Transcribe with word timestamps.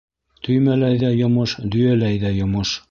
Төймәләй 0.47 0.97
ҙә 1.03 1.13
йомош, 1.19 1.55
дөйәләй 1.77 2.21
ҙә 2.27 2.37
йомош. 2.43 2.79